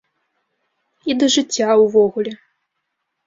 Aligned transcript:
І 1.09 1.17
да 1.23 1.27
жыцця 1.35 1.69
ўвогуле. 1.83 2.33